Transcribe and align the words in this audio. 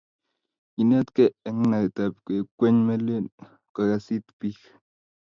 kiinetgei 0.73 1.35
eng' 1.47 1.65
naetab 1.69 2.13
kwekeny 2.25 2.77
melen 2.87 3.25
kokas 3.73 4.05
iit 4.15 4.27
biik. 4.39 4.61